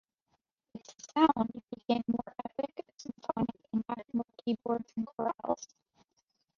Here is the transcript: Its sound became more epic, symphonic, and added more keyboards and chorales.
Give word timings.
Its 0.73 0.95
sound 1.13 1.63
became 1.69 2.01
more 2.07 2.33
epic, 2.43 2.83
symphonic, 2.97 3.59
and 3.71 3.83
added 3.87 4.11
more 4.15 4.25
keyboards 4.43 4.91
and 4.97 5.05
chorales. 5.15 5.67